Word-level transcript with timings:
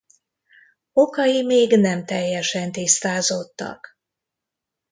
Okai 0.93 1.43
még 1.43 1.77
nem 1.79 2.05
teljesen 2.05 2.71
tisztázottak. 2.71 3.97